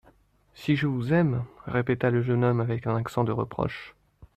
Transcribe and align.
—«Si 0.55 0.75
je 0.75 0.87
vous 0.87 1.13
aime!…» 1.13 1.43
répéta 1.67 2.09
le 2.09 2.23
jeune 2.23 2.43
homme 2.43 2.59
avec 2.59 2.87
un 2.87 2.95
accent 2.95 3.23
de 3.23 3.31
reproche. 3.31 3.93